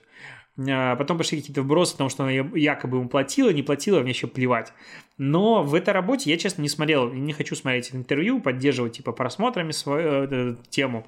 [0.57, 4.29] А потом пошли какие-то вбросы, потому что она якобы ему платила, не платила, мне еще
[4.29, 4.73] плевать.
[5.19, 9.73] Но в этой работе я, честно, не смотрел, не хочу смотреть интервью, поддерживать, типа, просмотрами
[9.73, 11.07] свою э, тему.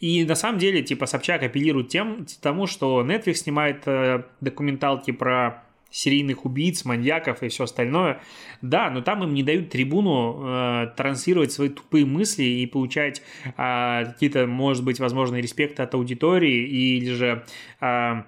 [0.00, 5.65] И на самом деле, типа, Собчак апеллирует тем, тому, что Netflix снимает э, документалки про
[5.96, 8.20] серийных убийц, маньяков и все остальное.
[8.60, 13.22] Да, но там им не дают трибуну э, транслировать свои тупые мысли и получать
[13.56, 17.44] э, какие-то, может быть, возможно, респекты от аудитории или же
[17.80, 18.22] э,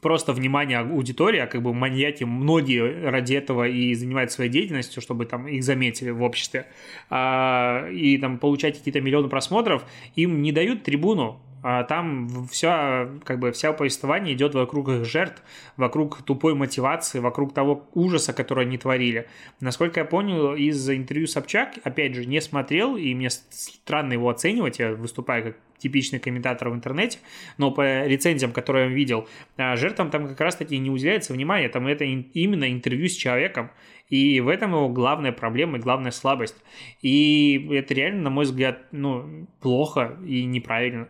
[0.00, 5.26] просто внимание аудитории, а как бы маньяки многие ради этого и занимаются своей деятельностью, чтобы
[5.26, 6.66] там их заметили в обществе,
[7.10, 13.52] а, и там получать какие-то миллионы просмотров, им не дают трибуну, там вся, как бы,
[13.52, 15.42] вся повествование идет вокруг их жертв,
[15.76, 19.26] вокруг тупой мотивации, вокруг того ужаса, который они творили.
[19.60, 24.78] Насколько я понял из интервью Собчак, опять же, не смотрел, и мне странно его оценивать,
[24.78, 27.18] я выступаю как типичный комментатор в интернете,
[27.58, 31.86] но по рецензиям, которые я видел, а, жертвам там как раз-таки не уделяется внимания, там
[31.86, 33.70] это именно интервью с человеком,
[34.08, 36.56] и в этом его главная проблема и главная слабость.
[37.00, 41.08] И это реально, на мой взгляд, ну, плохо и неправильно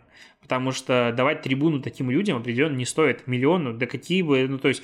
[0.51, 4.67] потому что давать трибуну таким людям определенно не стоит миллиону, да какие бы, ну то
[4.67, 4.83] есть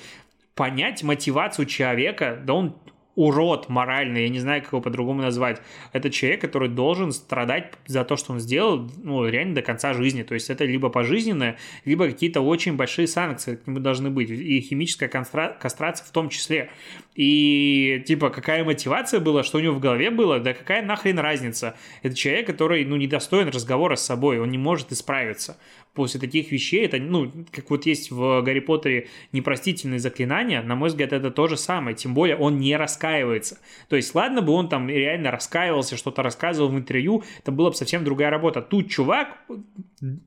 [0.54, 2.76] понять мотивацию человека, да он
[3.16, 5.60] урод моральный, я не знаю, как его по-другому назвать.
[5.92, 10.22] Это человек, который должен страдать за то, что он сделал, ну, реально до конца жизни.
[10.22, 14.30] То есть это либо пожизненное, либо какие-то очень большие санкции к нему должны быть.
[14.30, 16.70] И химическая кастрация в том числе.
[17.14, 21.74] И, типа, какая мотивация была, что у него в голове было, да какая нахрен разница.
[22.02, 25.56] Это человек, который, ну, недостоин разговора с собой, он не может исправиться
[25.96, 30.90] после таких вещей, это, ну, как вот есть в Гарри Поттере непростительные заклинания, на мой
[30.90, 33.58] взгляд, это то же самое, тем более он не раскаивается.
[33.88, 37.74] То есть, ладно бы он там реально раскаивался, что-то рассказывал в интервью, это была бы
[37.74, 38.62] совсем другая работа.
[38.62, 39.38] Тут чувак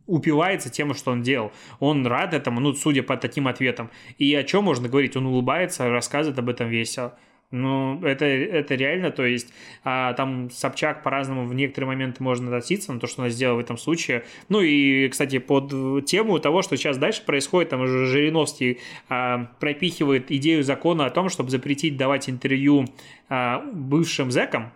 [0.07, 1.51] упивается тем, что он делал.
[1.79, 3.91] Он рад этому, ну, судя по таким ответам.
[4.17, 5.15] И о чем можно говорить?
[5.15, 7.17] Он улыбается, рассказывает об этом весело.
[7.51, 9.51] Ну, это, это реально, то есть
[9.83, 13.59] а, там Собчак по-разному в некоторые моменты можно относиться на то, что она сделала в
[13.59, 14.23] этом случае.
[14.49, 20.29] Ну и, кстати, под тему того, что сейчас дальше происходит, там уже Жириновский а, пропихивает
[20.29, 22.85] идею закона о том, чтобы запретить давать интервью
[23.29, 24.71] а, бывшим зэкам,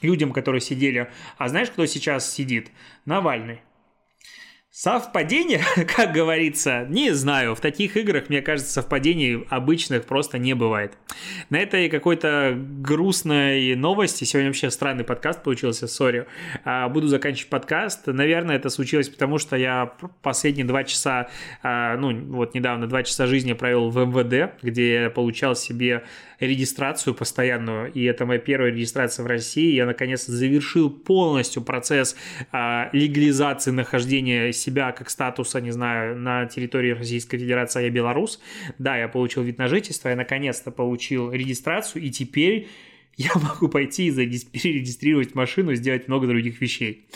[0.00, 1.10] людям, которые сидели.
[1.36, 2.70] А знаешь, кто сейчас сидит?
[3.04, 3.60] Навальный.
[4.72, 5.64] Совпадение,
[5.96, 7.56] как говорится, не знаю.
[7.56, 10.92] В таких играх, мне кажется, совпадений обычных просто не бывает.
[11.48, 16.28] На этой какой-то грустной новости, сегодня вообще странный подкаст получился, сори,
[16.64, 18.06] а, буду заканчивать подкаст.
[18.06, 21.30] Наверное, это случилось потому, что я последние два часа,
[21.64, 26.04] а, ну вот недавно два часа жизни провел в МВД, где я получал себе
[26.40, 29.74] регистрацию постоянную, и это моя первая регистрация в России.
[29.74, 32.16] Я наконец завершил полностью процесс
[32.50, 38.40] а, легализации нахождения себя как статуса, не знаю, на территории Российской Федерации, а я белорус.
[38.78, 42.68] Да, я получил вид на жительство, я наконец-то получил регистрацию, и теперь
[43.16, 47.08] я могу пойти и перерегистрировать машину, сделать много других вещей.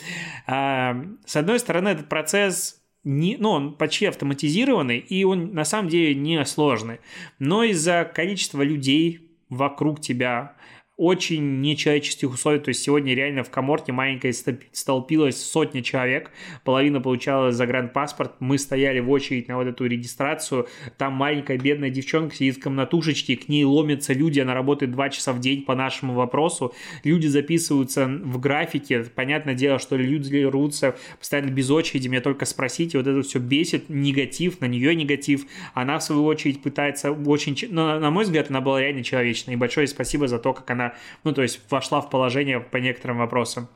[0.47, 5.89] А, с одной стороны, этот процесс не, ну, он почти автоматизированный, и он на самом
[5.89, 7.01] деле не сложный.
[7.39, 10.57] Но из-за количества людей вокруг тебя,
[10.97, 12.61] очень нечеловеческих условий.
[12.61, 16.31] То есть сегодня реально в коморте маленькой столпилось сотня человек,
[16.63, 22.37] половина получала загранпаспорт, мы стояли в очередь на вот эту регистрацию, там маленькая бедная девчонка
[22.37, 26.15] сидит в комнатушечке, к ней ломятся люди, она работает два часа в день по нашему
[26.15, 32.45] вопросу, люди записываются в графике, понятное дело, что люди рвутся постоянно без очереди, мне только
[32.45, 37.57] спросите, вот это все бесит, негатив, на нее негатив, она в свою очередь пытается очень,
[37.71, 40.84] но на мой взгляд, она была реально человечной, и большое спасибо за то, как она
[40.85, 40.95] она,
[41.25, 43.69] ну, то есть вошла в положение по некоторым вопросам.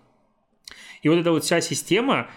[1.03, 2.29] И вот эта вот вся система,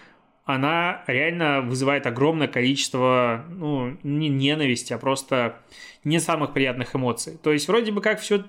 [0.45, 5.57] она реально вызывает огромное количество, ну, не ненависти, а просто
[6.03, 7.38] не самых приятных эмоций.
[7.41, 8.43] То есть вроде бы как все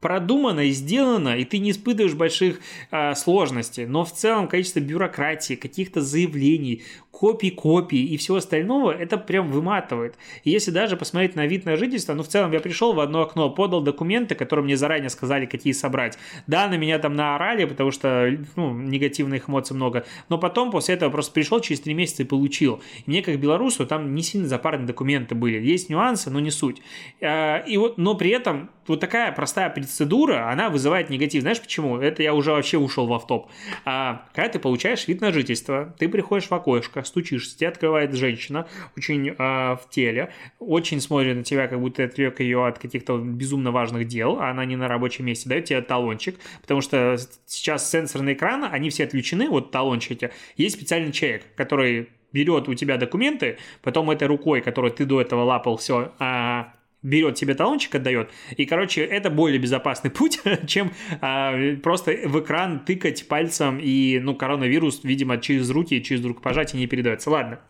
[0.00, 2.60] продумано и сделано, и ты не испытываешь больших
[2.90, 3.86] э, сложностей.
[3.86, 6.82] Но в целом количество бюрократии, каких-то заявлений,
[7.20, 10.14] копий копий и всего остального, это прям выматывает.
[10.42, 13.20] И если даже посмотреть на вид на жительство, ну в целом я пришел в одно
[13.20, 16.16] окно, подал документы, которые мне заранее сказали, какие собрать.
[16.46, 21.10] Да, на меня там наорали, потому что ну, негативных эмоций много, но потом после этого
[21.10, 22.80] просто пришел через три месяца и получил.
[23.04, 25.60] И мне как белорусу там не сильно запарные документы были.
[25.60, 26.80] Есть нюансы, но не суть.
[27.20, 31.42] А, и вот, но при этом вот такая простая процедура, она вызывает негатив.
[31.42, 31.98] Знаешь почему?
[31.98, 33.50] Это я уже вообще ушел в автоп.
[33.84, 38.66] А, когда ты получаешь вид на жительство, ты приходишь в окошко, стучишься, тебе открывает женщина,
[38.96, 43.18] очень а, в теле, очень смотрит на тебя, как будто ты отвлек ее от каких-то
[43.18, 47.16] безумно важных дел, а она не на рабочем месте, дает тебе талончик, потому что
[47.46, 52.96] сейчас сенсорные экраны, они все отключены, вот талончики, есть специальный человек, который берет у тебя
[52.96, 58.30] документы, потом этой рукой, которой ты до этого лапал все, а, берет тебе талончик, отдает.
[58.56, 64.34] И, короче, это более безопасный путь, чем а, просто в экран тыкать пальцем, и, ну,
[64.34, 67.30] коронавирус, видимо, через руки, через рукопожатие не передается.
[67.30, 67.60] Ладно.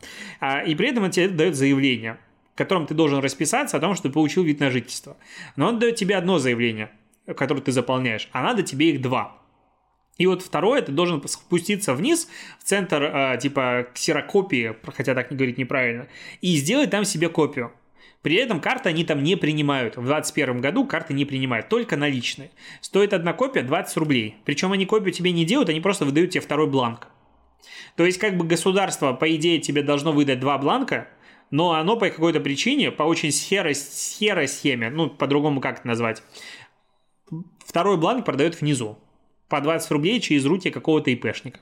[0.41, 2.19] А, и при этом он тебе дает заявление,
[2.55, 5.17] в котором ты должен расписаться о том, что ты получил вид на жительство.
[5.57, 6.91] Но он дает тебе одно заявление,
[7.37, 9.37] которое ты заполняешь, а надо тебе их два.
[10.19, 12.29] И вот второе, ты должен спуститься вниз,
[12.59, 16.09] в центр, э, типа, ксерокопии, хотя так не говорить неправильно,
[16.43, 17.73] и сделать там себе копию.
[18.23, 19.97] При этом карты они там не принимают.
[19.97, 22.51] В 2021 году карты не принимают, только наличные.
[22.81, 24.37] Стоит одна копия 20 рублей.
[24.45, 27.09] Причем они копию тебе не делают, они просто выдают тебе второй бланк.
[27.97, 31.09] То есть как бы государство, по идее, тебе должно выдать два бланка,
[31.51, 36.23] но оно по какой-то причине, по очень серой, серой схеме, ну, по-другому как это назвать,
[37.65, 38.99] второй бланк продает внизу.
[39.49, 41.61] По 20 рублей через руки какого-то ИПшника.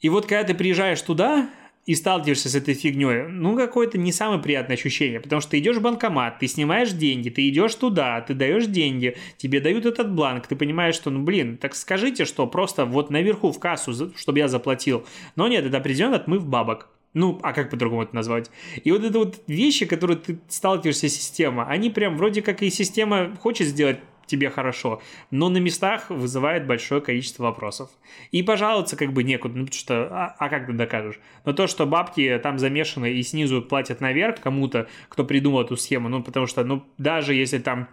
[0.00, 1.50] И вот когда ты приезжаешь туда,
[1.86, 5.76] и сталкиваешься с этой фигней, ну, какое-то не самое приятное ощущение, потому что ты идешь
[5.76, 10.46] в банкомат, ты снимаешь деньги, ты идешь туда, ты даешь деньги, тебе дают этот бланк,
[10.46, 14.48] ты понимаешь, что, ну, блин, так скажите, что просто вот наверху в кассу, чтобы я
[14.48, 15.04] заплатил.
[15.36, 16.88] Но нет, это определенно отмыв бабок.
[17.12, 18.50] Ну, а как по-другому это назвать?
[18.82, 22.70] И вот это вот вещи, которые ты сталкиваешься с системой, они прям вроде как и
[22.70, 27.90] система хочет сделать тебе хорошо, но на местах вызывает большое количество вопросов.
[28.30, 31.20] И пожаловаться как бы некуда, ну потому что, а, а как ты докажешь?
[31.44, 36.08] Но то, что бабки там замешаны и снизу платят наверх кому-то, кто придумал эту схему,
[36.08, 37.88] ну потому что, ну даже если там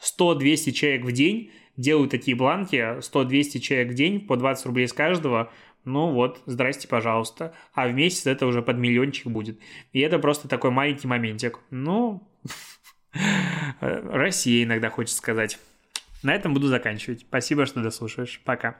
[0.00, 4.92] 100-200 человек в день делают такие бланки, 100-200 человек в день по 20 рублей с
[4.92, 5.50] каждого,
[5.84, 7.54] ну вот, здрасте, пожалуйста.
[7.74, 9.60] А в месяц это уже под миллиончик будет.
[9.92, 11.60] И это просто такой маленький моментик.
[11.70, 12.26] Ну,
[13.80, 15.58] Россия иногда хочется сказать.
[16.24, 17.20] На этом буду заканчивать.
[17.20, 18.40] Спасибо, что дослушаешь.
[18.44, 18.78] Пока.